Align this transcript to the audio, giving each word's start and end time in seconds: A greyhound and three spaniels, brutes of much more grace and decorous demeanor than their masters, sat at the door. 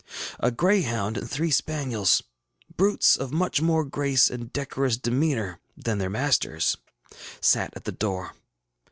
A 0.39 0.49
greyhound 0.49 1.15
and 1.15 1.29
three 1.29 1.51
spaniels, 1.51 2.23
brutes 2.75 3.15
of 3.15 3.31
much 3.31 3.61
more 3.61 3.85
grace 3.85 4.31
and 4.31 4.51
decorous 4.51 4.97
demeanor 4.97 5.59
than 5.77 5.99
their 5.99 6.09
masters, 6.09 6.75
sat 7.39 7.71
at 7.75 7.83
the 7.83 7.91
door. 7.91 8.33